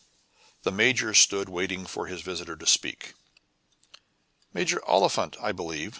[0.63, 3.13] The major stood waiting for his visitor to speak.
[4.51, 5.89] "Major Oliphant, I believe?"